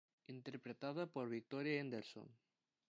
Interpretada 0.25 1.05
por 1.05 1.29
Victoria 1.29 1.79
Henderson. 1.79 2.27